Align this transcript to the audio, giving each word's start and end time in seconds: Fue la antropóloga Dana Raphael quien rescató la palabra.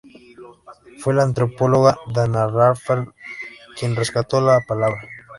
Fue 0.97 1.13
la 1.13 1.21
antropóloga 1.21 1.95
Dana 2.11 2.47
Raphael 2.47 3.09
quien 3.77 3.95
rescató 3.95 4.41
la 4.41 4.59
palabra. 4.67 5.07